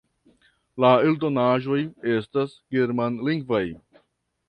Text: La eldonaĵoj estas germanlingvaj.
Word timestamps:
La 0.83 0.91
eldonaĵoj 1.09 1.79
estas 2.17 2.59
germanlingvaj. 2.79 3.65